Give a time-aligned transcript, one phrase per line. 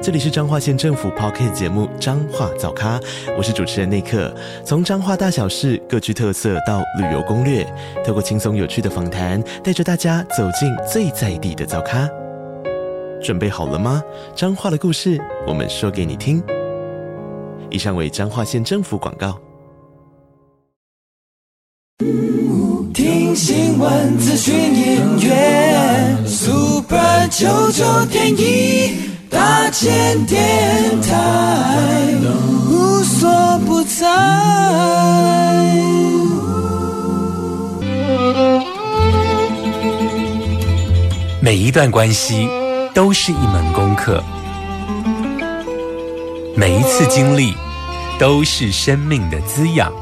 [0.00, 3.00] 这里是彰化县政府 p o c k t 节目《彰化早咖》，
[3.36, 4.32] 我是主持人内克。
[4.64, 7.66] 从彰化大小事各具特色到旅游攻略，
[8.06, 12.08] 透过轻松有趣的访谈，带着大家走进最在地的早咖。
[13.20, 14.00] 准备好了吗？
[14.36, 16.40] 彰化的故事，我们说给你听。
[17.68, 19.36] 以上为彰化县政府广告。
[22.94, 29.17] 听新闻，资讯音乐，Super 九九点一。
[29.30, 32.08] 大千电台
[32.70, 34.06] 无所不在。
[41.40, 42.48] 每一段关系
[42.92, 44.22] 都是一门功课，
[46.56, 47.54] 每一次经历
[48.18, 49.92] 都是生命的滋养。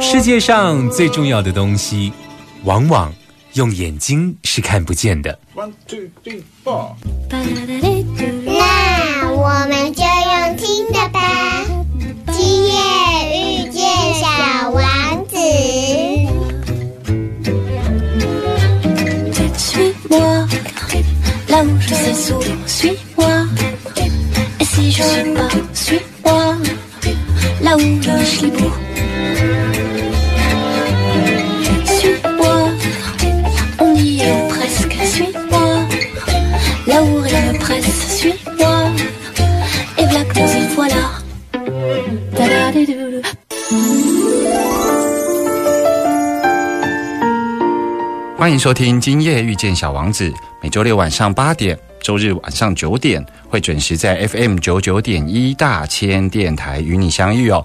[0.00, 2.12] 世界上最重要的东西，
[2.64, 3.12] 往往。
[3.54, 5.38] 用眼睛是看不见的。
[5.54, 6.94] One two three four。
[7.30, 11.20] 那我们就用听的吧。
[12.32, 12.72] 今夜
[13.66, 13.82] 遇见
[14.14, 14.82] 小王
[15.26, 15.36] 子。
[48.42, 50.28] 欢迎收听《今夜遇见小王子》，
[50.60, 53.24] 每周六晚上八点，周日晚上九点。
[53.48, 57.62] 会准时在 FM 九九点一大千电台与你相遇哦。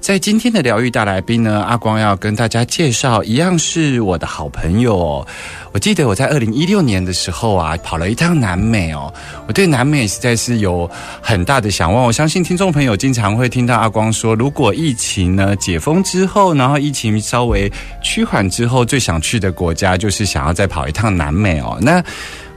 [0.00, 4.96] 在今天的疗愈大来宾呢，阿光要跟大家介绍，一样是我的好朋友。
[4.98, 5.26] 哦。
[5.70, 9.14] 我记得我在二零一六年的时候啊，跑了一趟南美哦。
[9.46, 10.90] 我对南美实在是有
[11.22, 12.02] 很大的想望。
[12.02, 17.70] 我相信听众朋友经常会听到阿光说，如果疫情呢解封之后，然后疫情稍微
[18.02, 21.78] 趋缓之后，最想去的国家就是想要再跑一趟南美哦。
[21.80, 22.02] 那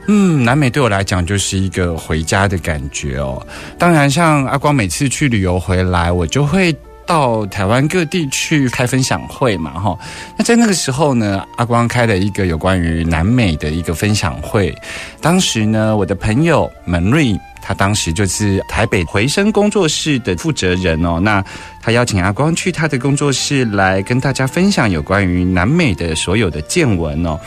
[0.08, 3.44] 嗯，南美对我来讲就是一个回家的感觉哦。
[3.78, 6.74] 当然，像阿光每次去旅游回来，我就会
[7.06, 9.96] 到台湾各地去开分享会嘛，哈。
[10.36, 14.74] 那在那个时候呢，阿光开了一个有关于南美的一个分享会。
[15.20, 21.20] 当时呢，我的朋友门瑞，他当时就是台北回声工作室的负责人哦。
[21.20, 21.44] 那
[21.80, 27.38] 他邀请阿光去他的工作室来跟大家分享有关于南美的所有的见闻哦。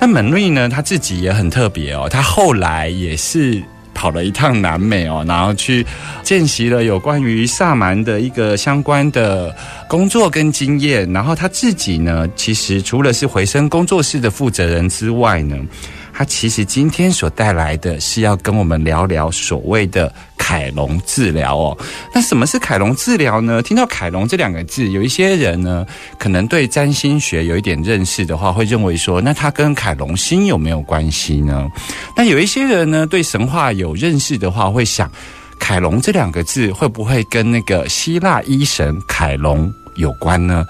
[0.00, 0.68] 那门瑞呢？
[0.68, 2.08] 他自己也很特别哦。
[2.08, 3.62] 他后来也是
[3.94, 5.84] 跑了一趟南美哦，然后去
[6.22, 9.54] 见习了有关于萨满的一个相关的
[9.88, 11.10] 工作跟经验。
[11.12, 15.56] 然后他自己呢，其实除了是回声工作室的负责人之外呢。
[16.16, 21.76] 他其实今天所带来的是要跟我们聊聊所谓的凯龙治疗哦。
[22.14, 23.60] 那什么是凯龙治疗呢？
[23.60, 25.84] 听到凯龙这两个字，有一些人呢
[26.18, 31.68] 可能对占星学有一点认识的话，会认为说，那它跟凯龙星有没有关系呢？
[32.16, 35.10] 那有一些人呢对神话有认识的话，会想，
[35.58, 39.70] 凯龙这两个字会不会跟那个希腊医神凯龙？
[39.96, 40.66] 有关呢，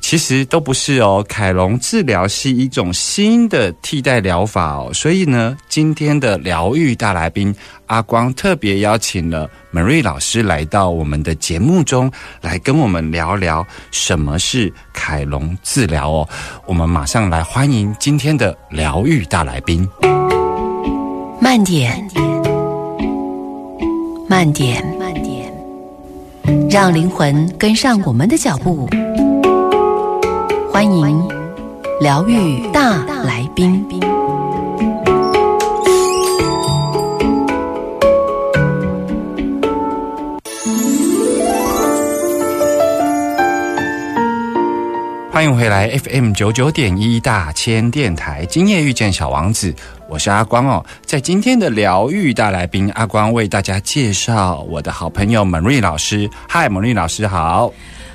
[0.00, 1.24] 其实都不是哦。
[1.28, 7.54] 凯龙治疗是一种新的替代疗法哦，所以呢，今天的疗愈大来宾
[7.86, 16.28] 阿光特别邀请了 Marie 老师来到我们的节目中来跟我们聊聊什么是凯龙治疗哦。
[16.66, 19.88] 我们马上来欢迎今天的疗愈大来宾。
[21.40, 22.06] 慢点，
[24.28, 25.09] 慢点慢。
[26.70, 28.88] 让灵魂跟上我们的脚步，
[30.70, 31.28] 欢迎
[32.00, 34.09] 疗愈大来宾。
[45.32, 49.72] 欢迎回来 FM 九九点一大千电台，今夜遇见小王子。
[50.08, 56.28] 我是阿光哦，在今天的疗愈大来宾，阿光为大家介绍我的好朋友蒙瑞老师。
[56.48, 57.72] 嗨，蒙瑞老师好。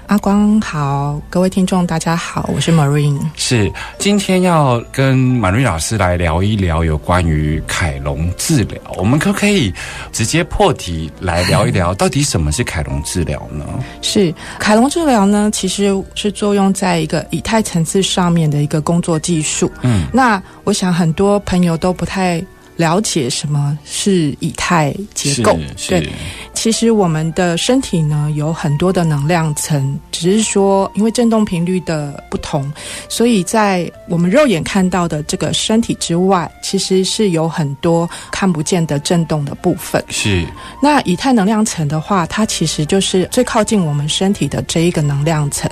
[0.08, 3.20] 阿光好，各位听众大家好，我是 Marine。
[3.36, 8.80] 是，今天要跟 Marine 老师来聊一聊有关于凯龙治疗。
[8.98, 9.74] 我们可不可以
[10.12, 13.66] 直接破题来聊一聊，到底什么是凯龙治疗呢？
[14.04, 19.72] 是凯龙治疗呢，其实是作用在一个以太层次上面的一个工作技术。
[19.82, 22.44] 嗯，那我想很多朋友都不太
[22.76, 25.58] 了解什么是以太结构。
[25.88, 26.10] 对。
[26.54, 32.72] 其实我们的身体呢有很多的能量层，只是说因为振动频率的不同，
[33.10, 40.04] 所以在我们肉眼看到的这个身体之外，其实是有很多看不见的振动的部分。
[40.10, 40.46] 是。
[40.82, 45.70] 那以太能量层的话，它其实就是最靠近我们身体的这一个能量层。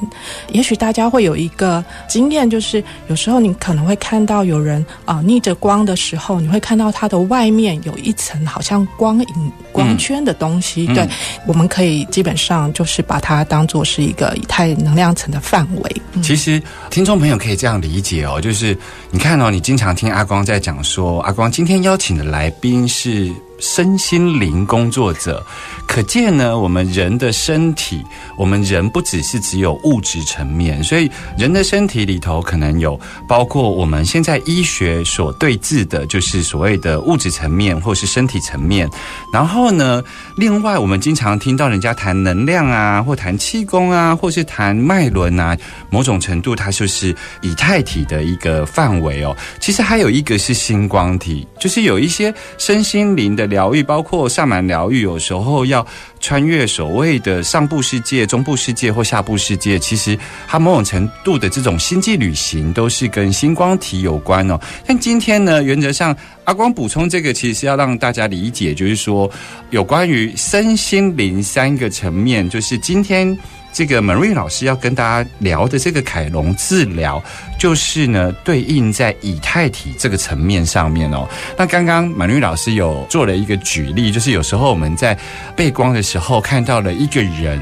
[0.52, 10.86] 也许大家会有一个经验，就是有时候你可能会看到有人啊逆着光的时候，你会看到它的外面有一层好像光影光圈的东西。
[10.94, 11.08] 对，
[11.48, 16.02] 我们可以基本上就是把它当做是一个以太能量层的范围。
[16.22, 18.78] 其实听众朋友可以这样理解哦，就是
[19.12, 23.34] 你看哦，你经常听阿光在讲说，阿光今天邀请的来宾是。
[23.64, 25.42] 身心灵工作者，
[25.88, 28.04] 可见呢，我们人的身体，
[28.38, 38.88] 我们人不只是只有物质层面，所以人的身体里头可能有包括我们现在医学所对峙的，就是所谓的物质层面或是身体层面。
[39.32, 40.04] 然后呢，
[40.36, 45.58] 另外我们经常听到人家谈能量啊，或谈气功啊，或是谈脉轮啊，
[45.90, 49.34] 某种程度它就是以太体的一个范围哦。
[49.62, 53.48] 其实还有一个是星光体，就是有一些身心灵的。
[53.54, 55.86] 疗愈包括萨满疗愈，有时候要
[56.24, 60.18] 穿越所谓的上部世界、中部世界或下部世界，其实
[60.48, 64.58] 它某种程度的这种星际旅行都是跟星光体有关哦。
[64.88, 66.16] 但今天呢，原则上
[66.46, 69.30] 阿光补充这个，其实是要让大家理解，就是说
[69.72, 73.38] 有关于身心灵三个层面，就是今天。
[73.76, 77.20] 这个门瑞老师要跟大家聊的这个凯龙治疗，
[77.58, 81.28] 就是呢对应在以太体这个层面上面哦。
[81.58, 85.18] 那刚刚门瑞老师有做了一个举例，就是有时候我们在
[85.56, 87.60] 背光的时候看到了一个人，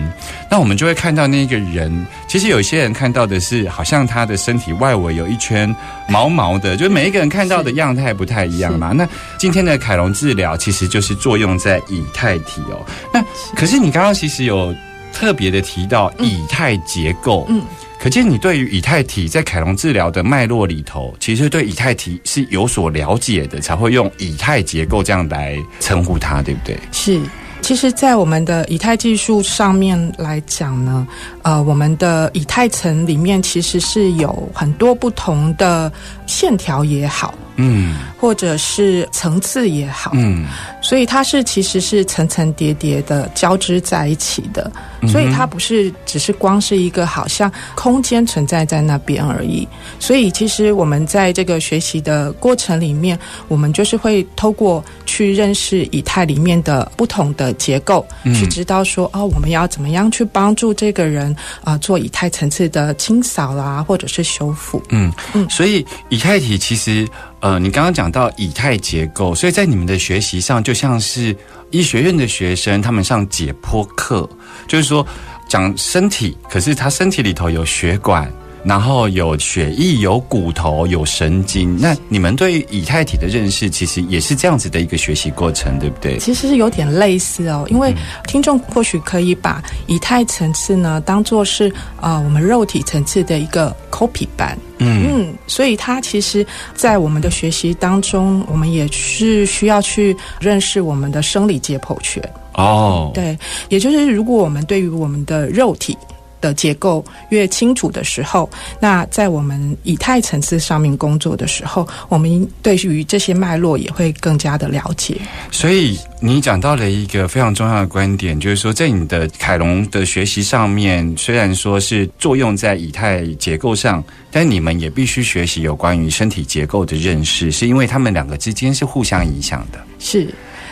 [0.50, 5.74] 那我们就会看到那个人，其实有些人看到的是好像他的身体外围有一圈
[6.10, 8.92] 毛毛的，就是每一个人看到的样态不太一样嘛。
[8.92, 9.08] 那
[9.38, 12.86] 今天的凯龙治疗其实就是作用在以太体哦。
[13.14, 13.24] 那
[13.56, 14.76] 可是你刚刚其实有。
[15.14, 17.62] 特别的提到以太结构，嗯，
[18.00, 26.80] 可见你对于以太体在凯龙治疗的脉络里头，其实对以太体是有所了解的，才会用以太结构这样来称呼它，对不对？
[26.94, 27.20] 是，
[27.62, 31.08] 其实，在我们的以太技术上面来讲呢，
[31.44, 35.90] 呃，我们的以太层里面其实是有很多不同的
[36.26, 37.34] 线条也好。
[37.56, 40.46] 嗯，或者是层次也好，嗯，
[40.82, 44.72] 所以它是其实是层层叠叠的交织在一起的，
[45.08, 49.68] 所以它不是只是光是一个好像空间存在在那边而已。
[50.00, 64.82] 所以其实我们在这个学习的过程里面，我们就是会透过去认识以太里面的不同的结构，去知道说哦，我们要怎么样去帮助这个人啊做以太层次的清扫啦，或者是修复。
[64.90, 65.12] 嗯。
[65.34, 67.08] 嗯，所以以太体其实。
[67.42, 71.36] 呃，你刚刚讲到以太结构，所以在你们的学习上，就像是
[71.72, 74.30] 医学院的学生他们上解剖课，
[74.68, 75.06] 就是说
[75.48, 78.32] 讲身体，可是他身体里头有血管。
[78.64, 81.78] 然后有血液、有骨头、有神经。
[81.80, 86.18] 那你们对以太体的认识，其实也是这样子的一个学习过程，对不对？
[86.20, 87.94] 其实是有点类似哦，因为
[88.28, 94.58] 听众或许可以把以太层次呢当做是呃我们肉体层次的一个 copy 版。
[94.84, 102.20] 嗯嗯，所以它其实，在我们的学习当中，我们也是需要去认识我们的生理解剖学。
[102.54, 103.38] 哦，对，
[103.70, 105.96] 也就是如果我们对于我们的肉体。
[106.42, 115.16] 的结构越清楚的时候，那在我们以太层次上面工作的时候，我们对于这些脉络也会更加的了解。
[115.52, 129.80] 所以你讲到了一个非常重要的观点，就是说，在你的凯龙的学习上面，虽然说是作用在以太结构上，但你们也必须学习有关于身体结构的认识，是因为他们两个之间是互相影响的。
[130.00, 130.28] 是，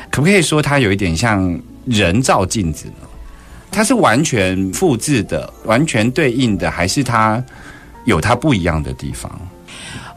[0.09, 3.08] 可不可以说它有一点像人造镜子呢？
[3.71, 7.43] 它是完全复制的，完全对应的，还是它
[8.05, 9.29] 有它不一样的地方？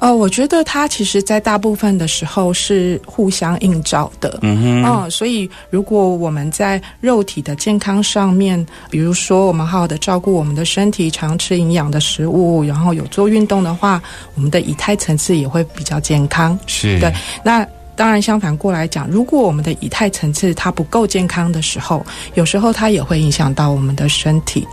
[0.00, 4.40] 呃，我觉得它其实，在大部分的时候是互相映照的。
[4.42, 14.02] 嗯哼，嗯，所以如果我们在肉体的健康上面，比如说我们好好的照顾我们的身体，常吃营养的食物，然后有做运动的话，
[14.34, 16.58] 我们的以太层次也会比较健康。
[16.66, 17.12] 是对，
[17.44, 17.64] 那。
[17.94, 24.66] 当然，相反过来讲，如果我们的以太层次它不够健康的时候，有时候它也会影响到我们的身体。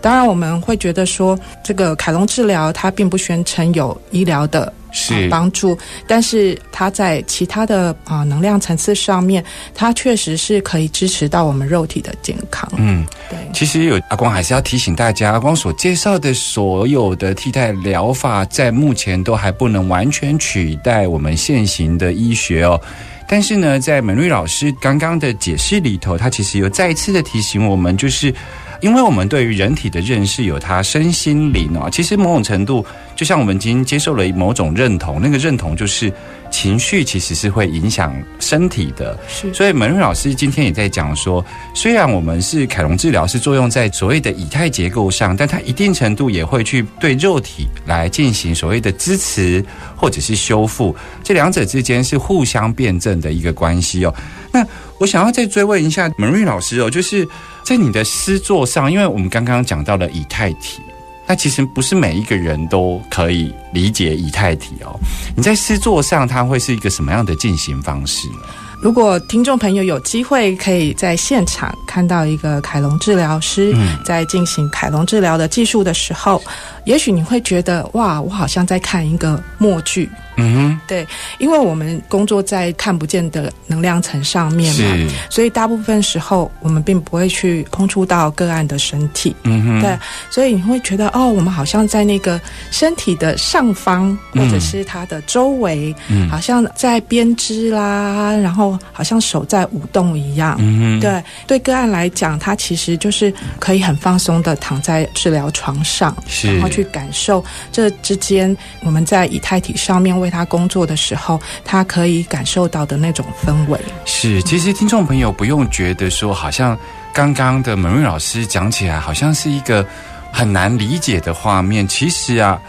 [0.00, 4.72] 当然我们会觉得说，这个凯龙治疗它并不宣称有医疗的。
[4.92, 12.68] 是帮助，但是它在其他的啊能量层次上面，它确实是可以支持到我们肉体的健康。
[12.76, 13.38] 嗯，对。
[13.52, 22.80] 其实有阿光还是要提醒大家，阿光所介绍的所有的替代疗法，在目前都还不能完全取代我们现行的医学哦。
[23.28, 28.34] 但是呢，在美瑞老师刚刚的解释里头，他其实有再一次的提醒我们，就是。
[28.80, 32.84] 因为我们对于人体的认识有它身心灵啊，其实某种程度
[33.14, 36.12] 就像我们已经接受了某种认同，那个认同就是
[36.50, 39.18] 情绪其实是会影响身体的。
[39.28, 41.44] 是，所以门瑞老师今天也在讲说，
[41.74, 54.14] 虽然我们是凯龙治疗是作用在所谓的以太结构上，但它一定程度也会去对肉体来进行所谓的支持或者是修复，这两者之间是互相辩证的一个关系哦。
[54.52, 54.66] 那
[54.98, 57.28] 我想要再追问一下门瑞老师哦，就是。
[57.70, 60.80] 在你的诗作上，因为我们刚刚讲到了以太体，
[61.24, 64.98] 那其实不是每一个人都可以理解以太体哦。
[65.36, 68.38] 你在诗作上，它会是一个什么样的进行方式呢？
[68.82, 73.72] 如果听众朋友有机会可以在现场看到一个凯龙治疗师
[74.04, 76.42] 在进行凯龙治疗的技术的时候，
[76.84, 80.08] 也许你会觉得哇，我好像在看一个默剧。
[80.36, 81.06] 嗯哼，对，
[81.38, 89.36] 因为我们工作在看不见的能量层上面嘛，所以大部分时候我们并不会去碰触到个案的身体。
[89.42, 89.98] 嗯哼，对，
[90.30, 100.56] 所以你会觉得哦，我们好像在那个身体的上方，或者是它的周围，嗯好像在编织啦，然后好像手在舞动一样。
[100.58, 114.42] 嗯哼，对，对个案来讲，他其实就是可以很放松的躺在治疗床上，然后去感受这之间我们在以太体上面为他工作的时候，他可以感受到的那种氛围是。
[114.44, 116.78] 其实听众朋友不用觉得说，好像
[117.12, 119.84] 刚刚的门瑞老师讲起来，好像是一个
[120.32, 121.86] 很难理解的画面。
[121.86, 122.60] 其实啊，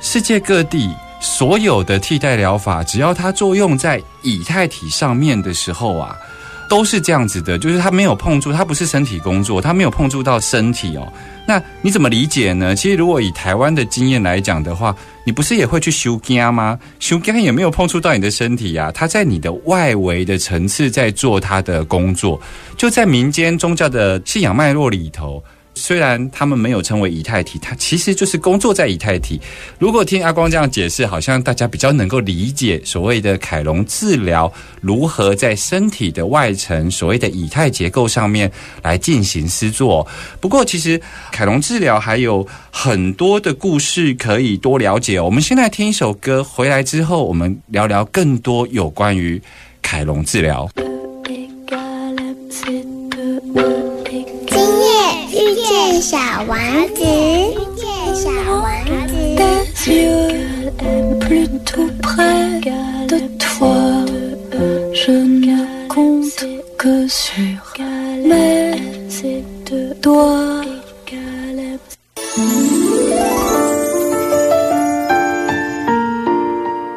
[0.00, 6.16] 世界各地所有的替代疗法，只要它作用在以太体上面的时候啊。
[6.68, 11.12] 都是这样子的，就是他没有碰触，他不是身体工作，他没有碰触到身体哦。
[11.46, 12.74] 那你怎么理解呢？
[12.74, 14.94] 其实如果以台湾的经验来讲的话，
[15.24, 16.78] 你不是也会去修肝吗？
[16.98, 22.40] 修肝也没有碰触到你的身体呀，他在你的外围的层次在做他的工作，
[22.76, 25.42] 就在民间宗教的信仰脉络里头。
[25.76, 29.38] 虽然他们没有称为以太体，它其实就是工作在以太体。
[29.78, 38.50] 如果听阿光这样解释，好像大家比较能够理解所谓的凯龙治疗如何在身体的外层所谓的以太结构上面
[38.82, 40.04] 来进行施作。
[40.40, 45.20] 不过，其实凯龙治疗还有很多的故事可以多了解。
[45.20, 49.40] 我们现在听一首歌，回来之后我们聊聊更多有关于
[49.82, 50.66] 凯龙治疗。
[56.08, 56.56] 小王
[56.94, 58.62] 子，遇见小王
[59.08, 59.82] 子。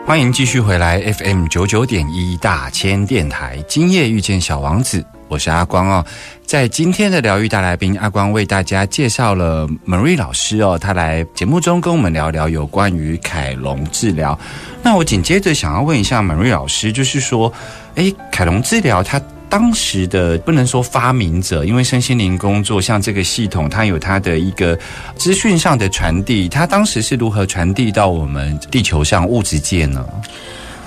[0.05, 5.03] 欢迎继续回来 FM 九九点一大千电台，今夜遇见小王子。
[5.27, 6.05] 我是阿光哦，
[6.49, 14.35] 在今天的疗愈大来宾，阿光为大家介绍了 Marie 老师哦，他来节目中跟我们聊聊有关于凯龙治疗。
[14.81, 17.53] 那我紧接着想要问一下 Marie 老师，就是说，
[17.93, 24.75] 诶，凯龙治疗它当时的不能说发明者，因为身心灵工作像这个系统，它有它的一个
[25.15, 30.03] 资讯上的传递，它当时是如何传递到我们地球上物质界呢？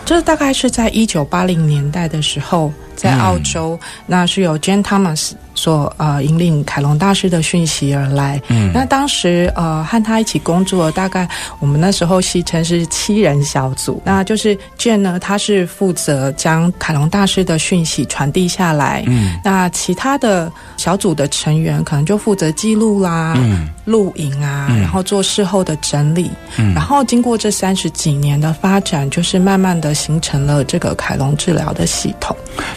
[0.04, 2.72] 这大概是在一九八零年代的时候。
[2.96, 8.40] 在澳洲，那是由 Jane Thomas 所呃引领凯龙大师的讯息而来。
[8.48, 11.28] 嗯，那当时呃和他一起工作，大概
[11.60, 14.00] 我们那时候戏称是七人小组。
[14.04, 19.04] 那就是 Jane 呢，他是负责将凯龙大师的讯息传递下来。
[19.06, 23.36] 嗯，那其他的小组的成员可能就负责记录啦、
[23.84, 26.30] 录影啊，然后做事后的整理。
[26.56, 32.34] 嗯，然后经过这三十几年的发展，就是慢慢的形成了这个凯龙治疗的系统。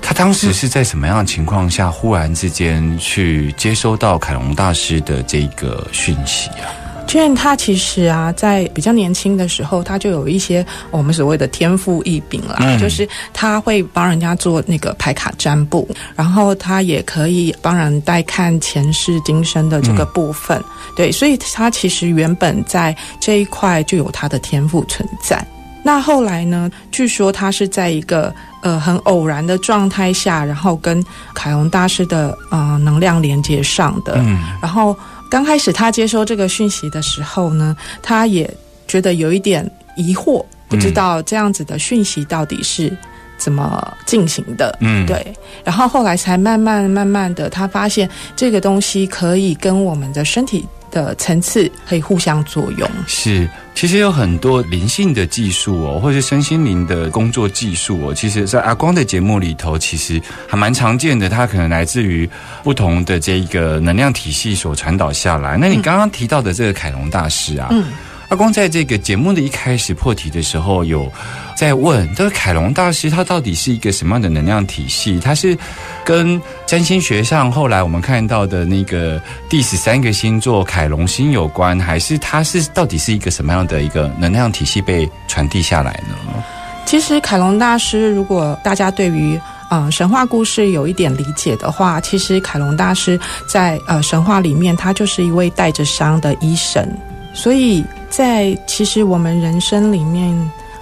[0.07, 6.69] 他当时是在什么样的情况下，忽然之间去接收到凯龙大师的这个讯息啊？
[7.07, 20.63] 卷他其实啊，在比较年轻的时候，他就有一些我们所谓的天赋异禀啦，就是他会帮人家做那个牌卡占卜，然后他也可以帮人带看前世今生的这个部分。
[20.95, 25.43] 对，所以他其实原本在这一块就有他的天赋存在。
[25.83, 26.71] 那后来呢？
[26.91, 28.33] 据说他是在一个
[28.65, 31.03] 呃很偶然的状态下，然后跟
[31.35, 34.15] 凯龙大师的呃能量连接上的。
[34.17, 34.39] 嗯。
[34.59, 34.97] 然后
[35.29, 38.51] 刚开始他接收这个讯息的时候呢，他也
[38.87, 42.91] 觉得有一点疑惑，不知道这样子的讯息到底是
[43.37, 44.75] 怎么进行的。
[44.81, 45.31] 嗯对。
[45.63, 52.89] 然后后来才慢慢慢慢的，他发现这个东西可以跟我们的身体的层次可以互相作用。
[53.05, 61.27] 是，其实有很多灵性的技术哦，或者是身心灵的工作技术哦，其实在阿光的节目里头，其实还蛮常见的。
[61.27, 62.27] 它可能来自于
[62.63, 65.57] 不同的这一个能量体系所传导下来。
[65.57, 67.83] 那你刚刚提到的这个凯龙大师啊，嗯
[68.29, 71.11] 阿光在这个节目的一开始破题的时候，有
[71.55, 75.19] 在问这个凯龙大师他到底是一个什么样的能量体系？
[75.19, 75.57] 他是
[76.03, 86.43] 跟占星学上后来我们看到的那个第十三个星座凯龙星有关，还是他是到底是一个什么样的一个能量体系被传递下来呢？
[86.85, 89.39] 其实凯龙大师，如果大家对于
[89.69, 96.87] 呃神话故事有一点理解的话，其实凯龙大师在呃神话里面，他就是一位带着伤的医生。
[97.35, 100.33] 所以在其实我们人生里面，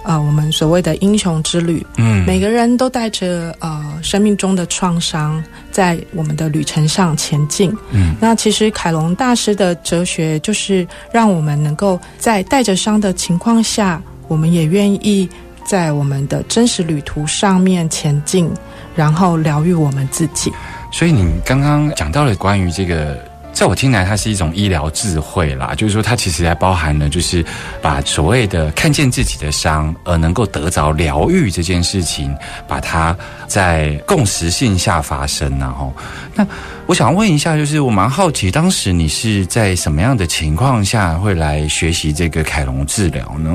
[0.04, 5.42] 呃，我们所谓的英雄之旅，嗯每个人都带着呃生命中的创伤，
[5.72, 7.74] 在我们的旅程上前进。
[7.90, 15.28] 嗯，那其实凯龙大师的哲学就是让我们能够在带着伤的情况下，我们也愿意
[15.66, 18.48] 在我们的真实旅途上面前进，
[18.94, 20.52] 然后疗愈我们自己。
[20.92, 23.18] 所以你刚刚讲到了关于这个，
[23.54, 27.42] 在我听来，它是一种医疗智慧啦，就是说它其实还包含了，就是
[27.80, 35.94] 把所谓的看见自己的伤，而能够得着疗愈这件事情，把它在共识性下发生然后，
[36.34, 36.44] 那
[36.86, 43.50] 我想问一下，就是我蛮好奇，当时你是在什么样的情况下会来学习这个凯龙治疗呢？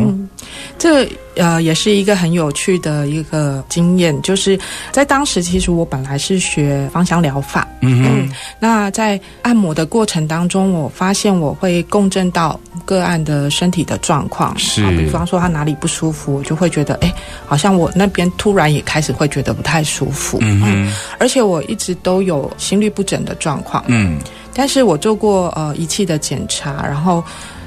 [0.79, 4.59] 这呃也是一个很有趣的一个经验，就是
[4.91, 14.83] 在当时，其实我本来是学芳香疗法，嗯嗯，那在按摩的过程当中，我发现我会共振到个案的身体的状况，是。
[14.83, 17.13] 啊比方说他哪里不舒服，我就会觉得，哎，
[17.45, 24.17] 好像我那边突然也开始会觉得不太舒服，嗯嗯，而且我一直都有心律不整的状况，嗯。
[24.53, 27.23] 但是我做过呃仪器的检查，然后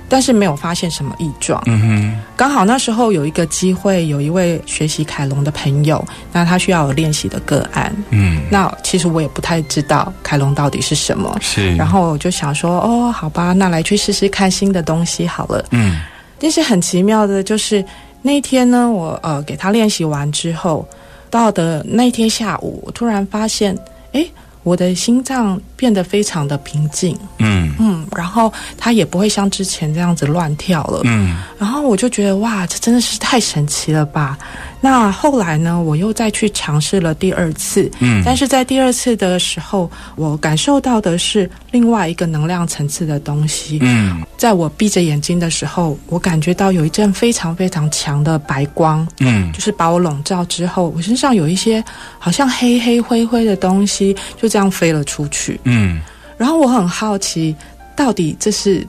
[0.09, 7.90] 但是没有发现什么异状，嗯哼，刚好那时候有一个机会，有一位学习凯龙的朋友，那他需要有练习的个案。
[8.10, 15.65] 嗯，那其实我也不太知道凯龙到底是什么，是，然后我就想说，哦，好吧，那来去试试看新的东西好了。
[15.71, 16.00] 嗯。
[16.38, 17.82] 但是很奇妙的就是
[18.21, 20.86] 那一天呢，我呃给他练习完之后，
[21.30, 23.75] 到的那一天下午，我突然发现，
[24.10, 24.28] 诶，
[24.62, 27.75] 我的心脏变得非常的平静，嗯。
[27.78, 31.36] 嗯，然后它也不会像之前这样子乱跳了，嗯。
[31.58, 34.38] 然后我就觉得哇，这真的是太神奇了吧！
[34.84, 43.78] 那后来呢，我又再去尝试了第二次，嗯，但是在第二次的时候，我感受到的是另外一个能量层次的东西。
[43.80, 51.82] 嗯在我闭着眼睛的时候，我感觉到有一阵非常非常强的白光，嗯就是把我笼罩之后，我身上有一些
[52.18, 55.60] 好像黑黑灰灰的东西就这样飞了出去。
[55.62, 56.00] 嗯
[56.36, 57.54] 然后我很好奇，
[57.95, 58.84] 到底这是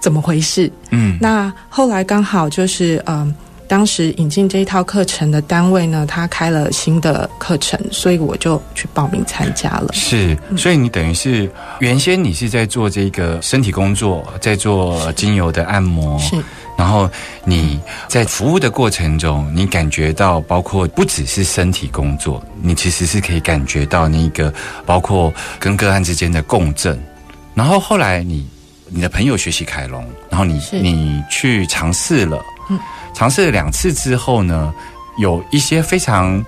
[0.00, 0.72] 怎么回事？
[0.88, 3.34] 嗯，那后来刚好就是嗯。
[3.68, 9.88] 当时引进这一套课程的单位呢，他开了新的课程，所以我就去报名参加了。
[9.92, 11.50] 是，所以你等于是
[11.80, 16.36] 原先你是在做这个身体工作，在做精油的按摩，是。
[16.76, 17.10] 然后
[17.44, 24.52] 你在服务的过程中，你感觉到包括不只是身体工作，你其实是可以感觉到那个
[24.84, 27.02] 包括跟个案之间的共振。
[27.54, 28.46] 然后后来你
[28.88, 32.78] 你的朋友学习凯龙，然后你你去尝试了，嗯，
[33.16, 34.72] 尝试了两次之后呢，
[35.18, 36.44] 有一些非常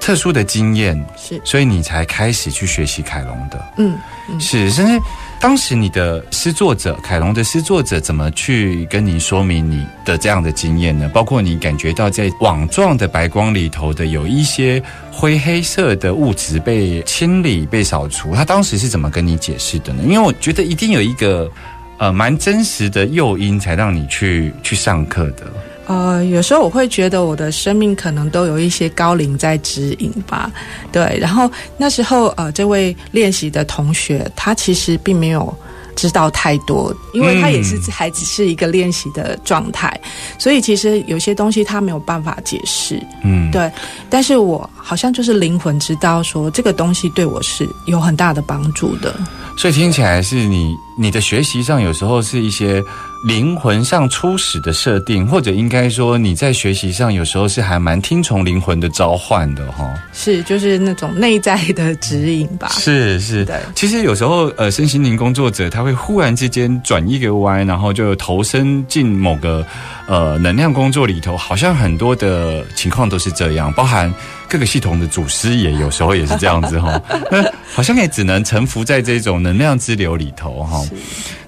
[0.00, 3.62] 特殊的经验，是，所以你才开始去学习凯龙的。
[3.76, 3.94] 嗯，
[4.40, 4.98] 是，甚至
[5.38, 11.10] 当时你的诗作者凯龙的诗作者怎么去跟你说明你的这样的经验呢？
[11.12, 20.02] 包括你感觉到在网状的白光里头的有一些灰黑色的物质被清理、被扫除，他当时是怎么跟你解释的呢？
[20.04, 21.50] 因为我觉得一定有一个
[21.98, 25.52] 呃蛮真实的诱因，才让你去去上课的。
[25.88, 30.50] 呃，有时候我会觉得我的生命可能都有一些高龄在指引吧，
[30.92, 31.18] 对。
[31.18, 35.52] 然后那时候呃，这位练习的同学他其实并没有
[35.96, 39.98] 知道太多，因为他也是嗯还只是一个练习的状态，
[40.38, 43.72] 所以其实有些东西他没有办法解释，嗯，对。
[44.10, 49.14] 但是我好像就是灵魂知道说这个东西对我是有很大的帮助的，
[49.56, 52.82] 所以听起来是你你的学习上有时候是一些
[53.24, 59.94] 灵魂上初始的设定，或者应该说你在学习上有时候是还蛮听从灵魂的召唤的哈。
[60.12, 62.68] 是，就是那种内在的指引吧。
[62.70, 63.60] 是是，的。
[63.76, 69.64] 其实有时候呃，身心灵工作者他会忽然之间转一个弯，然后就投身进某个
[70.08, 74.12] 呃能量工作里头，好像很多的情况都是这样，包含
[74.48, 77.00] 各个系统的祖师爷有时候也是这样子哈。
[77.30, 80.84] 那好像也只能臣服在这种能量之流里头哈。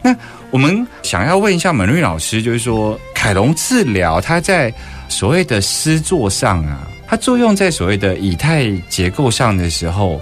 [0.02, 0.14] 那。
[0.52, 4.74] 我们想要问一下门瑞老师，就是说凯龙治疗它在
[5.08, 10.20] 所谓的诗作上啊，它作用在所谓的以太结构上的时候，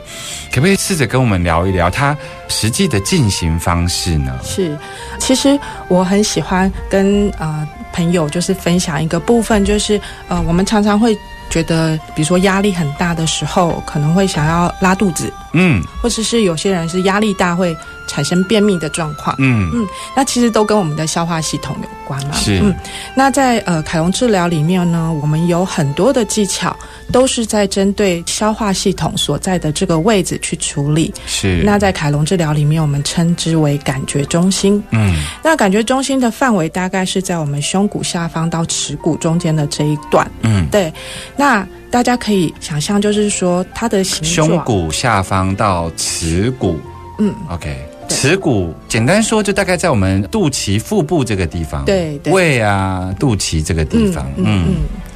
[0.52, 2.14] 可不可以试着跟我们聊一聊它
[2.48, 4.38] 实际的进行方式呢？
[4.44, 4.76] 是，
[5.18, 11.16] 其实我很喜欢跟呃朋友就是分享一个部分，就是呃我们常常会
[11.50, 17.76] 觉得，比如说压力很大的时候，可能会想要拉肚子，嗯，或者是有些人是压力大会。
[18.18, 22.32] 产生便秘的状况，嗯嗯，那其实都跟我们的消化系统有关嘛。
[22.32, 22.74] 是，嗯，
[23.14, 26.76] 那在呃凯龙治疗里面呢，我们有很多的技巧，
[27.12, 31.14] 都是在针对消化系统所在的这个位置去处理。
[31.26, 34.82] 是，那在凯龙治疗里面，我们称之为感觉中心。
[34.90, 40.28] 嗯，那感觉中心的范围大概是在我们胸骨下方到耻骨中间的这一段。
[40.42, 40.92] 嗯，对。
[41.36, 46.80] 那大家可以想象，就是说它的形状，胸骨下方到耻骨。
[47.20, 47.76] 嗯，OK。
[48.08, 54.74] 耻骨，简单说，就大概在我们肚脐腹部这个地方，对，胃啊，肚脐这个地方，嗯嗯，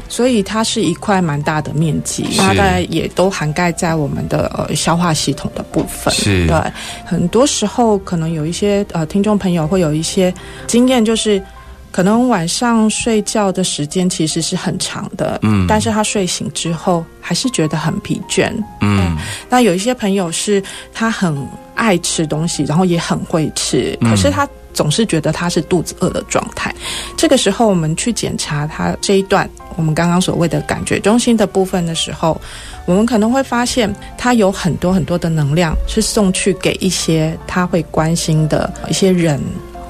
[0.09, 6.57] 所以它是一块蛮大的面积，大概也都涵盖在我们的呃消化系统的部分，是对。
[7.05, 10.33] 很多时候可能有一些呃听众朋友会有一些
[10.67, 11.43] 经验，就是
[11.91, 19.17] 可能晚上睡觉的时间其实是很长的，嗯，但是他睡醒之后还是觉得很疲倦，嗯。
[19.49, 21.35] 那有一些朋友是他很。
[21.83, 26.73] 爱吃东西，然后也很会吃，可是他总是觉得他是肚子饿的状态。
[27.17, 32.41] 这个时候，我们去检查他这一段我们刚刚所谓的感觉中心的部分的时候，
[32.87, 39.41] 我们可能会发现他有很多很多的能量是送去给一些他会关心的一些人，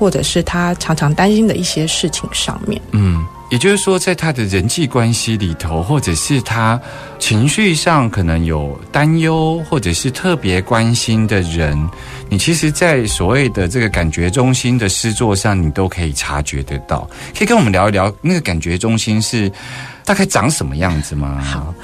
[0.02, 2.82] 或者是他常常担心的一些事情上面。
[2.90, 3.24] 嗯。
[3.52, 6.80] 也就是说，在他的人际关系里头，或者是他
[7.18, 11.78] 情绪上可能有担忧，或者是特别关心的人，
[12.30, 17.06] 你其实，在所谓的这个感觉中心的诗作上，你都可以察觉得到。
[17.36, 19.52] 可以跟我们聊一聊，那个感觉中心是。
[20.04, 21.40] 大概长什么样子吗？
[21.42, 21.74] 好，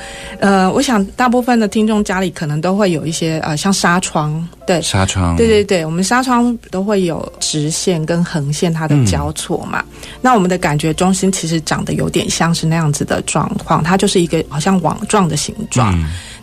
[0.40, 9.84] 呃，我想大部分的听众家里可能都会有一些呃，像纱窗，对，纱窗，对对对，我们纱窗都会有直线跟横线它的交错嘛。
[10.20, 15.96] 那我们的感觉中心其实长得有点像是那样子的状况，它就是一个好像网状的形状。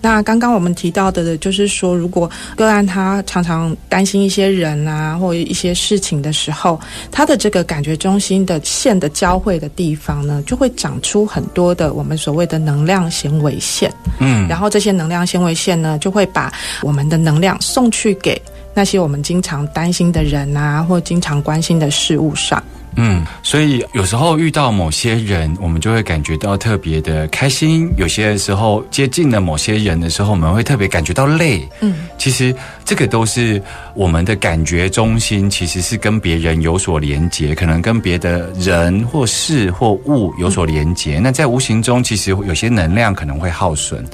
[0.06, 6.80] 那刚刚我们提到的，就是说，如果个案他常常担心一些人啊，或一些事情的时候，
[7.12, 13.92] 他的这个感觉中心的线的交汇的地方呢，就会长出很多的我们所谓的能量纤维线。
[14.20, 18.40] 嗯，然后这些能量纤维线呢，就会把我们的能量送去给
[18.76, 22.62] 那些我们经常担心的人啊，或经常关心的事物上。
[22.98, 31.68] 嗯，所以有时候遇到某些人，我们就会感觉到特别的开心；有些时候接近了某些人的时候，我们会特别感觉到累。
[31.82, 33.62] 嗯，其实这个都是
[33.94, 41.20] 我们的感觉中心，其实是跟别人有所连接，可能跟别的人或事或物有所连接。
[41.20, 44.06] 那在无形中，其实有些能量可能会耗损。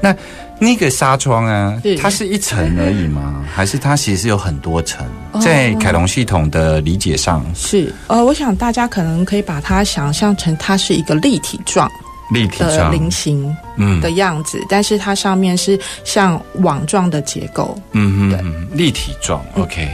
[0.00, 0.14] 那
[0.60, 3.44] 那个纱窗啊，它是一层而已吗？
[3.54, 5.06] 还是它其实有很多层？
[5.40, 11.88] 在凯龙系统的理解上，是呃，我想大家可能可以把它想象成它是一个立体状、
[12.32, 19.88] 立体的菱形嗯的样子，但是它上面是像网状的结构，嗯嗯，立体状，OK。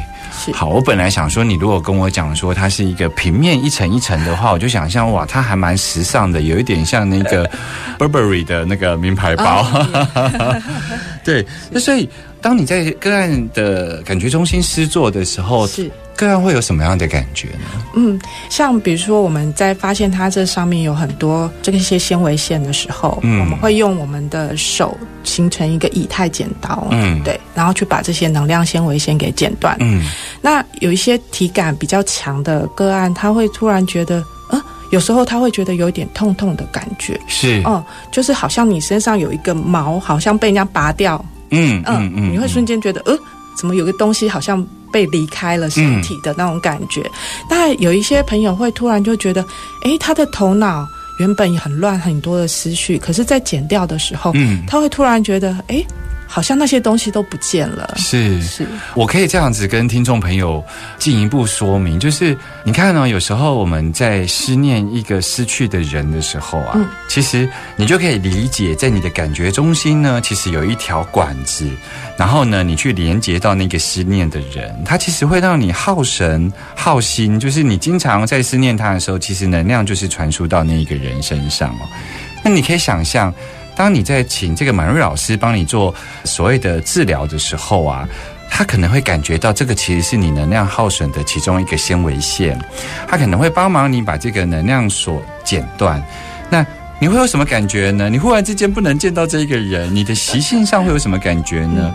[0.53, 7.51] 好，我本来想说，你如果跟我讲说它是一个平面一层一层的话，我就想象哇，它还蛮时尚的，有一点像那个
[7.99, 9.67] Burberry 的那个名牌包。
[11.25, 12.09] 对，那所以
[12.41, 15.91] 当你在个案的感觉中心施作的时候，是。
[16.17, 17.85] 个案会有什么样的感觉呢？
[17.95, 29.77] 嗯，像比如说我们在发现它这上面有很多这个一些纤维线的时候，嗯，我们会用我们的手形成一个以太剪刀，嗯，对，然后去把这些能量纤维线给剪断。
[29.81, 30.05] 嗯，
[30.41, 43.17] 那有一些体感比较强的个案，他会突然觉得，呃，有时候他会觉得有点痛痛的感觉，是，嗯，就是好像你身上有一个毛，好像被人家拔掉，嗯嗯嗯，你会瞬间觉得，呃，
[43.57, 44.65] 怎么有个东西好像。
[44.95, 47.03] 被离开了身体的那种感觉，
[47.51, 49.45] 那有一些朋友会突然就觉得，
[49.83, 50.87] 诶，他的头脑
[51.19, 55.85] 原本很乱，很多的思绪，可是，在剪掉的时候，嗯，他会突然觉得，哎，
[56.35, 57.95] 好像那些东西都不见了。
[57.97, 58.67] 是是，
[58.97, 60.61] 我可以这样子跟听众朋友
[60.99, 71.71] 进一步说明，就是你看呢，有时候我们在思念一个失去的人的时候啊，嗯其实你就可以理解，在你的感觉中心呢，其实有一条管子，
[72.17, 81.87] 然后呢，你去连接到那个思念的人，他其实会让你耗神耗心，就是你经常在思念他的时候，其实能量就是传输到那一个人身上哦。
[82.43, 83.33] 那你可以想象。
[83.77, 88.09] 当你在请这个满瑞老师帮你做所谓的治疗的时候啊，
[88.49, 92.59] 他可能会感觉到这个其实是你能量耗损的其中一个纤维线，
[93.09, 96.03] 他可能会帮忙你把这个能量所剪断。
[96.49, 96.65] 那
[97.01, 98.09] 你会有什么感觉呢？
[98.09, 101.93] 你忽然之间不能见到这一个人，你的习性上会有什么感觉呢？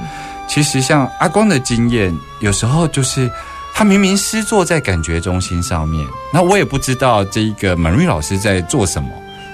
[0.47, 3.31] 其实像阿光的经验，有时候就是
[3.73, 9.09] 他明明是坐在感觉中心上面，那我也不知道这一个满瑞老师在做什么。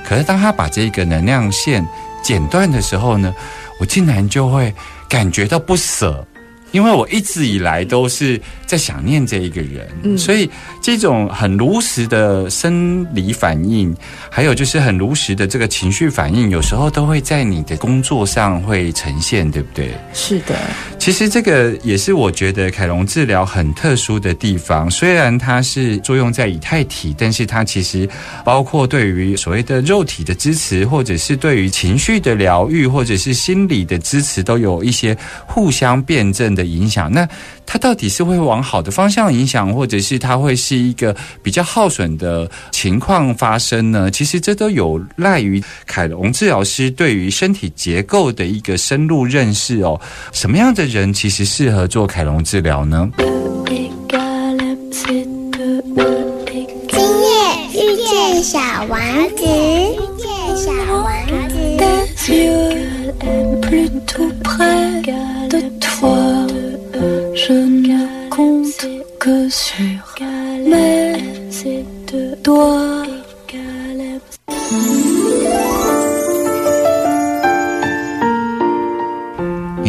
[0.07, 1.85] 可是当他把这个能量线
[2.25, 3.31] 剪断的时候呢，
[3.79, 4.73] 我竟然就会
[5.07, 6.25] 感觉到不舍，
[6.71, 10.49] 因为我一直以来都是在想念这一个人，嗯所以
[10.81, 13.95] 这种很如实的生理反应，
[14.29, 19.91] 还有就是很如实的这个情绪反应，有时候都会在你的工作上会呈现，对不对？
[20.13, 20.55] 是的，
[20.97, 24.89] 其实这个也是我觉得凯龙治疗很特殊的地方。
[24.89, 28.07] 虽然它是作用在以太体，但是它其实
[28.43, 37.11] 包括对于所谓的肉体的支持，或者是对于情绪的疗愈，或者是心理的支持，都有一些互相辩证的影响。
[37.11, 37.27] 那
[37.65, 44.09] 它到底是会往好的方向影响，或者是它会是一个比较耗损的情况发生呢？
[44.09, 49.99] 其实这都有赖于凯龙治疗师对于身体结构的一个深入认识哦。
[50.31, 53.09] 什么样的人其实适合做凯龙治疗呢？
[56.87, 57.01] 今夜
[57.73, 58.97] 遇见小王
[59.35, 61.03] 子，遇见小王
[61.49, 61.55] 子。
[67.47, 68.87] Je ne compte
[69.19, 70.15] que sur
[70.65, 71.13] mes
[72.43, 73.14] doigts.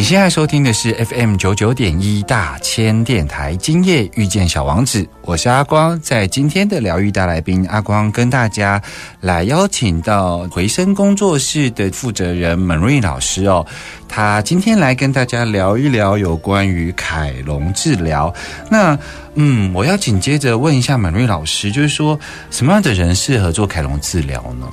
[0.06, 6.00] 现在收听的是 FM 九九点一大千电台，今夜遇见小王子，我是阿光。
[6.00, 8.80] 在今天的疗愈大来宾，阿光跟大家
[9.20, 13.66] 来邀请到回声工作室的负责人门瑞老师哦，
[14.08, 18.32] 他今天来跟大家聊一聊有关于凯龙治疗。
[18.70, 18.96] 那
[19.34, 22.16] 嗯，我要紧接着问一下满瑞老师，就是说
[22.52, 24.68] 什么样的人适合做凯龙治疗呢？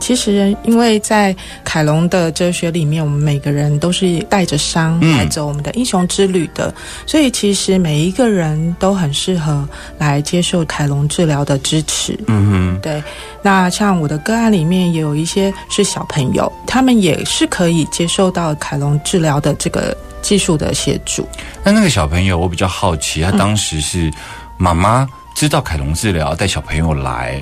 [0.00, 6.74] 其实，因为在凯龙的哲学里面，我们每个人都是带着伤嗯来走我们的英雄之旅的，
[7.06, 12.18] 所以其实每一个人都很适合来接受凯龙治疗的支持。
[12.26, 13.02] 嗯哼，对，
[13.42, 21.28] 那像我的个案里面也有一些是小朋友，他们也是可以接受到凯龙治疗的这个技术的协助。
[21.62, 24.10] 那那个小朋友，我比较好奇，他当时是
[24.56, 27.40] 妈妈知道凯龙治疗带小朋友来，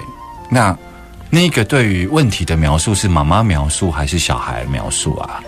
[0.50, 0.76] 那
[1.30, 5.40] 那个对于问题的描述是妈妈描述还是小孩描述啊？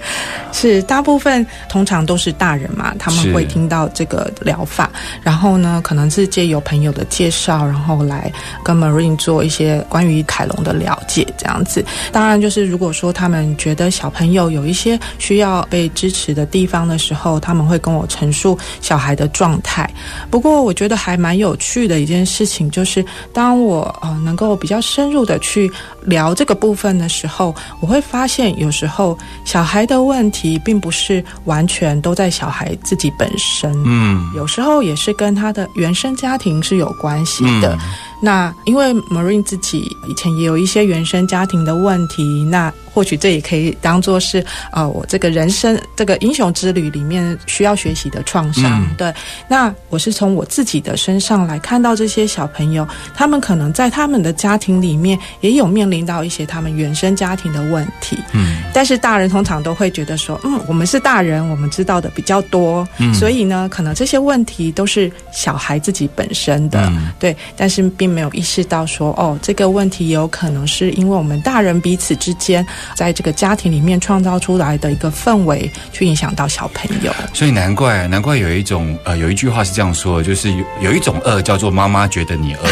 [0.52, 4.90] 是大部分通常都是大人嘛，他们会听到这个疗法，
[5.22, 8.30] 然后呢，可能是借由朋友的介绍，然后来
[8.62, 11.84] 跟 Marine 做一些关于凯龙的了解，这样子。
[12.12, 19.88] 当然，就是如果说他们觉得小朋友有一些需要被支持的地方的时候，他们会跟我陈述小孩的状态。
[20.30, 25.69] 不过，我觉得还蛮有趣的一件事情，就是当我呃能够比较深入的去
[26.02, 37.78] 聊这个部分的时候，我会发现有时候小孩的问题并不是完全都在小孩自己本身，嗯，有时候也是跟他的原生家庭是有关系的。
[38.20, 48.82] 那因为 Marine 自己以前也有一些原生家庭的问题，那或许这也可以当做是呃我这个人生这个英雄之旅里面需要学习的创伤。
[48.82, 48.94] 嗯。
[48.96, 49.14] 对，
[49.48, 58.18] 那我是从我自己的身上来看到这些小朋友，他们可能在他们的家庭里面也有面临到一些他们原生家庭的问题。
[58.32, 63.14] 嗯，但是大人通常都会觉得说，嗯，我们是大人，我们知道的比较多，嗯。
[63.14, 67.12] 所以呢，可能这些问题都是小孩自己本身的，嗯。
[67.18, 77.12] 对，但是并没有意识到说，哦，这个问题有可能是因为我们大人彼此之间在这个家庭里面创造出来的一个氛围，去影响到小朋友。
[77.32, 82.68] 所以难怪难怪有一种呃有一句话是这样说，就是有有一种饿叫做妈妈觉得你饿，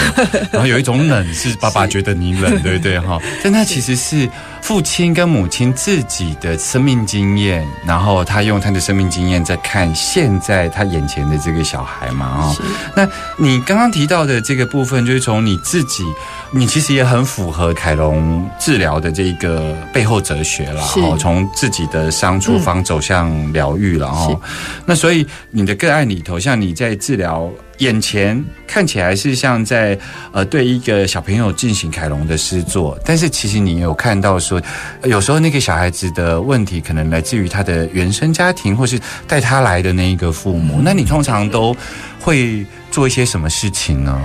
[0.52, 3.18] 然后有一种冷是爸爸觉得你冷，对不对哈？
[3.42, 4.28] 但它其实是
[4.60, 12.56] 父亲跟母亲自己的生命经验，然后他用他的生命经验在看现在他眼前的这个小孩嘛，哦，
[12.94, 16.04] 那你刚刚提到的这个部分，就是从你自己，
[16.50, 24.40] 你其实也很符合凯龙治疗的这个背后哲学了，哦，从自己的伤处方走向疗愈了，哦，
[24.84, 27.50] 那所以你的个案里头，像你在治疗。
[27.78, 29.98] 眼前看起来是像在
[30.32, 34.60] 呃对一个小朋友进行凯龙的诗作，但是其实你有看到说，
[35.04, 40.80] 有时候那个小孩子的问题可能来自于他的原生家庭，或是带他来的那一个父母。
[40.82, 41.76] 那你通常都
[42.20, 44.20] 会做一些什么事情呢？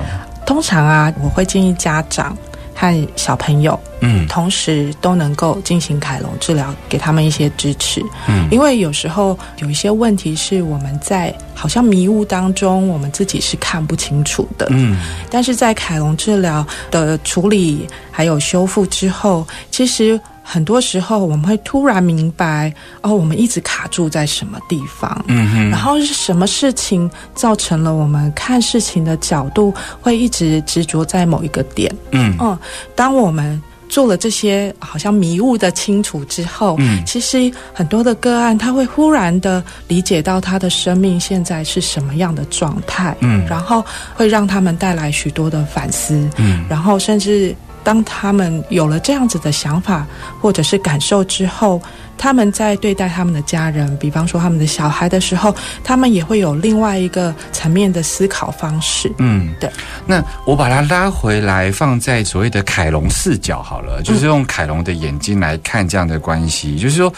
[0.45, 2.37] 通常啊，我会建议家长。
[2.75, 14.97] 和小朋友，嗯，同时都能够进行凯龙治疗，给他们一些支持，嗯，因为有时候有一些问题是我们在好像迷雾当中，我们自己是看不清楚的，嗯，
[15.29, 20.19] 但是在凯龙治疗的处理还有修复之后，其实。
[20.43, 32.35] 很多时候我们会突然明白，哦，我们一直卡住在什么地方，嗯哼，然后是什么事情造成了我们看事情的角度会一直执着在某一个点，嗯。
[32.39, 32.59] 嗯，
[32.93, 47.55] 当我们做了这些好像迷雾的清除之后，嗯，其实很多的个案他会忽然的理解到他的生命现在是什么样的状态，嗯，然后会让他们带来许多的反思，嗯，然后甚至。
[47.83, 50.05] 当他们有了这样子的想法
[50.41, 51.81] 或者是感受之后，
[52.17, 59.11] 他们在对待他们的家人，比方说他们的小孩的时候，他们也会有另外一个层面的思考方式。
[59.17, 59.69] 嗯，对。
[60.05, 67.13] 那我把它拉回来，放在所谓的凯龙视角好了，就是用凯龙的眼睛来看这样的关系，就是说。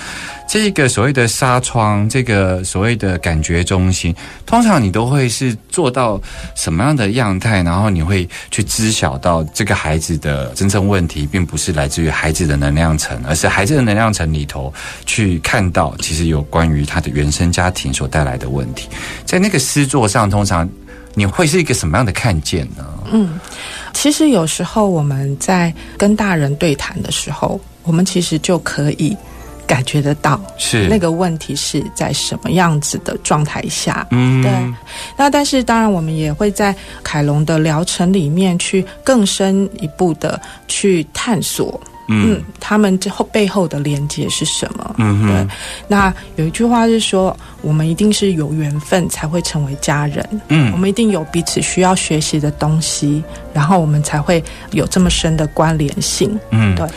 [0.47, 6.21] 这个所谓的纱窗，这个所谓的感觉中心，通常你都会是做到
[6.55, 7.63] 什么样的样态？
[7.63, 14.71] 然后你会去知晓到这个孩子的真正问题，并不是来自于孩子的能量层，而是孩子的能量层里头
[15.05, 18.87] 去看到，其实有关于他的原生家庭所带来的问题。
[19.25, 20.69] 在那个诗作上，通常
[21.15, 22.85] 你会是一个什么样的看见呢？
[23.11, 23.39] 嗯，
[23.93, 29.17] 其实有时候我们在跟大人对谈的时候，我们其实就可以。
[29.67, 34.05] 感觉得到是那个问题是在什么样子的状态下？
[34.11, 34.51] 嗯，对。
[35.17, 44.95] 那但是当然，我们也会在凯龙的疗程里面去更深一步的去探索，嗯，他们之后背后的连接是什么？
[44.99, 45.55] 嗯，对。
[45.87, 50.41] 那有一句话是说，我们一定是有缘分才会成为家人。
[50.49, 53.23] 嗯，我们一定有彼此需要学习的东西，
[53.53, 56.39] 然后我们才会有这么深的关联性。
[56.51, 56.87] 嗯，对。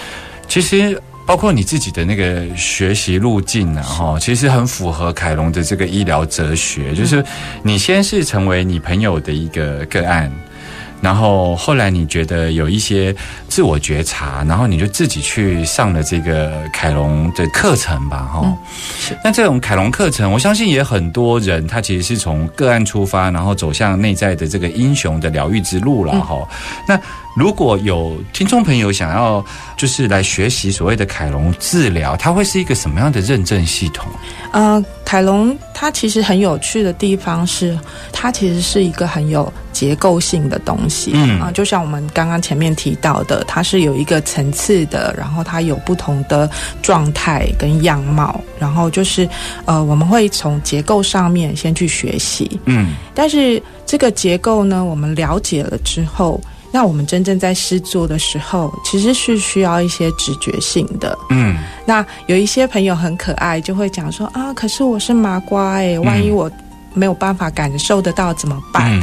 [0.47, 1.01] 其实。
[1.29, 7.23] 包括你自己的那个学习路径呢，哈，其实很符合凯龙的这个医疗哲学，就是
[7.63, 10.33] 你先是成为你朋友的一个个案。
[11.01, 13.15] 然后后来你觉得有一些
[13.47, 18.59] 自我觉察，然后你就自己去上了这个凯龙的课程吧，哈。
[19.23, 26.37] 那这种凯龙课程，我相信也很多人他其实是从个案出发，然后走向内在的这个英雄的疗愈之路了，哈。
[26.89, 26.99] 那
[27.39, 29.45] 如果有听众朋友想要
[29.77, 34.11] 就是来学习所谓的凯龙治疗，它会是一个什么样的认证系统？
[34.51, 37.79] 呃，凯龙它其实很有趣的地方是，
[38.13, 41.13] 它其实是一个很有结构性的东西。
[41.15, 46.51] 嗯啊，就像我们刚刚前面提到的，它是有一个层次的，然后它有不同的
[46.83, 49.29] 状态跟样貌，然后就是
[49.65, 52.59] 呃，我们会从结构上面先去学习。
[52.65, 56.41] 嗯，但是这个结构呢，我们了解了之后。
[56.71, 61.17] 那我们真正在试做的时候，其实是需要一些直觉性的。
[61.31, 66.51] 嗯，那有一些朋友很可爱，就会讲说啊，可是我是麻瓜哎，万一我
[66.95, 69.01] 没有办法感受得到怎么办？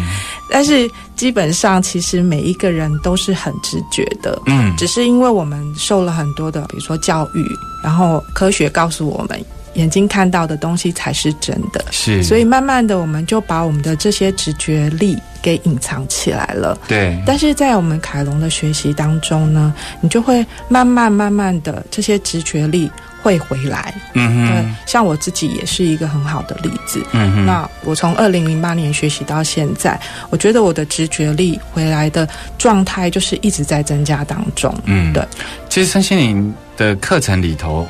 [0.51, 4.39] 但是基本上，其实每一个人都是很直觉的。
[4.45, 7.43] 嗯，只是因为我们受了很多的，比如说教育，
[7.84, 9.43] 然后科学告诉我们。
[9.76, 16.78] 眼睛看到的东西才是真的，是，所以慢慢的，我们就把我们的这些直觉力给隐藏起来了。
[16.88, 22.90] 对，但是在我们凯龙的学习当中呢，你就会慢慢慢慢的这些直觉力
[23.22, 23.94] 会回来。
[24.14, 27.04] 嗯哼，像我自己也是一个很好的例子。
[27.12, 34.74] 嗯哼，那我从二零零八年学习到现在，我觉得我的直觉力回来的状态就是一直在增加当中。
[34.86, 35.22] 嗯，对。
[35.70, 37.86] 其实身心灵的课程里头。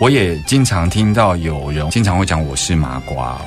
[0.00, 3.38] 我也经常听到有人经常会讲我是麻瓜，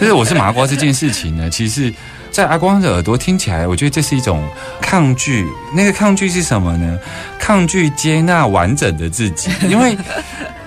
[0.00, 1.92] 是我是麻瓜这件事情呢，其实，
[2.30, 4.42] 在阿光的耳朵听起来，我觉得这是一种
[4.80, 5.46] 抗拒。
[5.76, 6.98] 那个抗拒是什么呢？
[7.38, 9.94] 抗拒接纳完整的自己，因为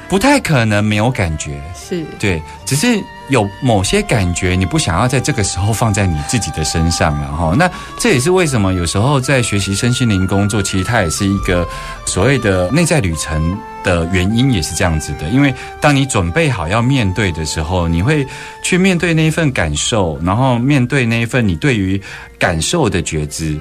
[0.07, 1.59] 不太可能没有感觉。
[1.73, 7.55] 是对，只是有某些感觉，你不想要在这个时候放在你自己的身上了哈。
[7.57, 11.65] 那这也是为什么有时候在学习身心灵工作，其实它也是一个
[12.05, 15.29] 所谓的内在旅程的原因，也是这样子的。
[15.29, 18.27] 因为当你准备好要面对的时候，你会
[18.61, 21.99] 去面对那一份感受，然后面对那一份你对于
[22.37, 23.57] 感受的觉知。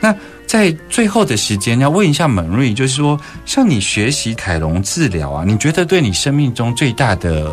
[0.00, 0.12] 那
[0.48, 3.16] 在最后的时间，要问一下蒙瑞，就是说，
[3.46, 7.48] 像你学习凯龙治疗啊，你觉得对你生命中最大的？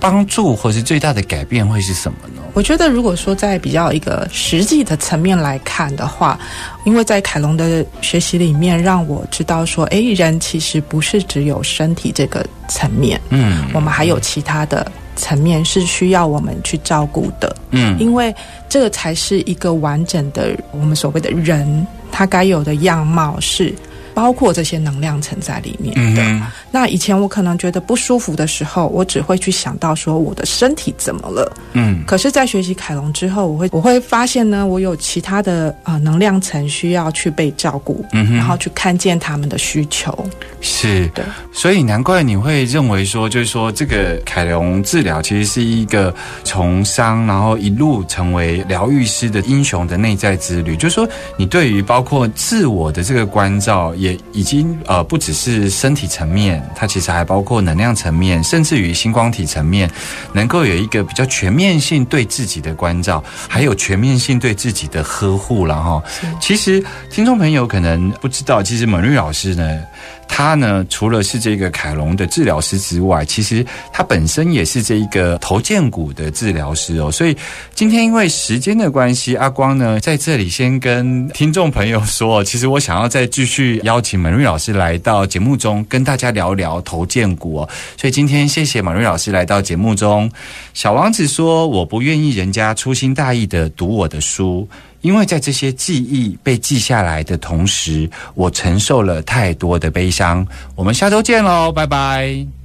[0.00, 2.42] 帮助或是最大的改变会是什么呢？
[2.54, 6.38] 我觉得，如果说在比较一个实际的层面来看的话，
[6.84, 18.34] 因为在凯龙的学习里面，让我知道说，哎，人其实不是只有身体这个层面，嗯，我们还有其他的层面是需要我们去照顾的，嗯，因为
[18.68, 23.74] 这个才是一个完整的我们所谓的人，他该有的样貌是。
[24.14, 26.22] 包括这些能量层在里面的。
[26.70, 31.52] 那以前我可能觉得不舒服的时候，我只会去想到说我的身体怎么了。
[31.72, 40.12] 嗯，可是，在学习凯龙之后，我会我会发现呢，我有其他的呃能量层需要去被照顾，然后去看见他们的需求。
[40.60, 46.14] 是的，所以难怪你会认为说，就是说这个凯龙治疗其实是一个
[46.44, 50.76] 从伤，然后一路成为疗愈师的英雄的内在之旅。
[50.76, 53.94] 就是说，你对于包括自我的这个关照。
[53.96, 59.90] 也已经呃不只是身体层面，它其实还包括能量层面，甚至于星光体层面，
[60.32, 66.02] 能够有一个比较全面性对自己的关照，还有全面性对自己的呵护了哈。
[66.40, 69.80] 其实听众朋友可能不知道，其实蒙瑞老师呢。
[70.28, 77.10] 他呢，除了是这个凯龙的治疗师之外，其实他本身也是这一个头肩骨的治疗师哦。
[77.10, 77.36] 所以
[77.74, 87.68] 今天因为时间的关系，阿光呢在这里先跟听众朋友说，其实我想要再继续邀请马瑞老师来到节目中跟大家聊聊头肩骨哦。
[87.96, 90.30] 所以今天谢谢马瑞老师来到节目中。
[90.74, 94.68] 小王子说：“我不愿意人家粗心大意的读我的书。”
[95.00, 100.46] 因为在这些记忆被记下来的同时，我承受了太多的悲伤。
[100.74, 102.57] 我们下周见喽，拜拜。